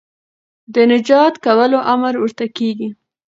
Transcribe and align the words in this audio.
د 0.73 0.75
نجات 0.91 1.33
کولو 1.45 1.79
امر 1.93 2.13
ورته 2.19 2.45
کېږي 2.57 2.89